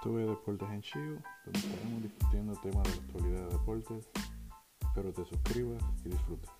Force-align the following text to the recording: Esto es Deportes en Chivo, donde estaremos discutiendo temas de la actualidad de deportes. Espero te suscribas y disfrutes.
Esto 0.00 0.20
es 0.20 0.28
Deportes 0.28 0.68
en 0.70 0.80
Chivo, 0.80 1.18
donde 1.44 1.58
estaremos 1.58 2.02
discutiendo 2.04 2.52
temas 2.62 2.84
de 2.84 2.90
la 2.90 3.02
actualidad 3.02 3.48
de 3.48 3.52
deportes. 3.52 4.08
Espero 4.80 5.12
te 5.12 5.24
suscribas 5.24 5.82
y 6.04 6.10
disfrutes. 6.10 6.57